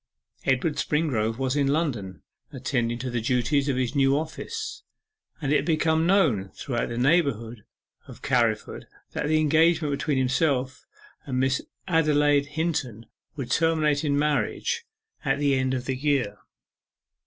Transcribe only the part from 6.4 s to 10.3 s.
throughout the neighbourhood of Carriford that the engagement between